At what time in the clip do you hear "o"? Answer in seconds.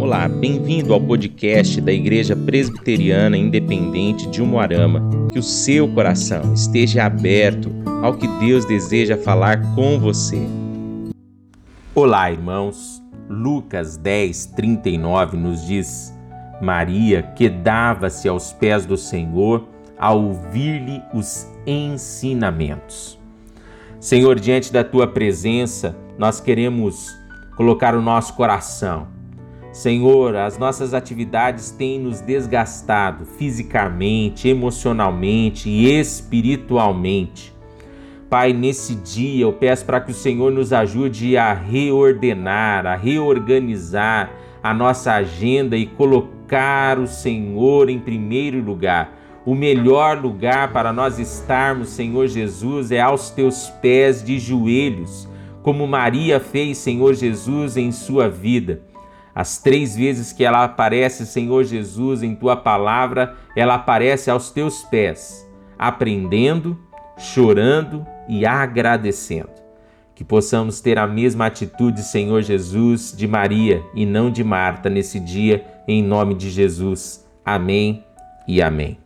5.38-5.42, 27.94-28.00, 40.10-40.14, 46.98-47.06, 49.46-49.54